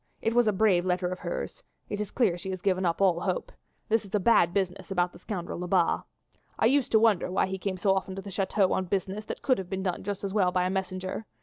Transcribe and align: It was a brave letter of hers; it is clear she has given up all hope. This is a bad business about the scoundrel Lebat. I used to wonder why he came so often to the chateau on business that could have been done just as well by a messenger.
It 0.19 0.33
was 0.33 0.47
a 0.47 0.51
brave 0.51 0.83
letter 0.83 1.09
of 1.09 1.19
hers; 1.19 1.61
it 1.87 2.01
is 2.01 2.09
clear 2.09 2.35
she 2.35 2.49
has 2.49 2.61
given 2.63 2.87
up 2.87 3.01
all 3.03 3.19
hope. 3.19 3.51
This 3.87 4.03
is 4.03 4.15
a 4.15 4.19
bad 4.19 4.51
business 4.51 4.89
about 4.89 5.13
the 5.13 5.19
scoundrel 5.19 5.59
Lebat. 5.59 6.05
I 6.57 6.65
used 6.65 6.91
to 6.93 6.99
wonder 6.99 7.29
why 7.29 7.45
he 7.45 7.59
came 7.59 7.77
so 7.77 7.93
often 7.93 8.15
to 8.15 8.21
the 8.23 8.31
chateau 8.31 8.73
on 8.73 8.85
business 8.85 9.25
that 9.25 9.43
could 9.43 9.59
have 9.59 9.69
been 9.69 9.83
done 9.83 10.03
just 10.03 10.23
as 10.23 10.33
well 10.33 10.51
by 10.51 10.63
a 10.65 10.71
messenger. 10.71 11.27